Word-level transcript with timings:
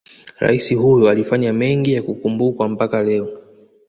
Rais 0.39 0.75
huyo 0.75 1.09
alifanya 1.09 1.53
mengi 1.53 1.93
ya 1.93 2.03
kukumbukwa 2.03 2.69
mpaka 2.69 3.03
leo 3.03 3.37